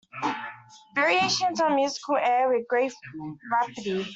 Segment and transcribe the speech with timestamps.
[0.95, 2.91] Variations on a musical air With great
[3.61, 4.07] rapidity.